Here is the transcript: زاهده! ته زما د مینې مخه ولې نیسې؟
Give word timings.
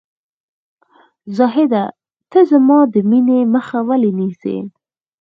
زاهده! 1.37 1.83
ته 2.31 2.39
زما 2.51 2.79
د 2.93 2.95
مینې 3.09 3.39
مخه 3.53 3.79
ولې 3.87 4.11
نیسې؟ 4.19 4.55